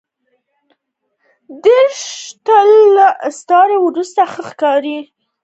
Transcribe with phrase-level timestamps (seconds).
[1.63, 2.15] دریشي
[2.45, 4.99] تل له استري وروسته ښه ښکاري.